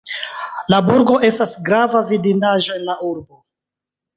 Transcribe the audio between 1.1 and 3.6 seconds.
estas grava vidindaĵo en la urbo.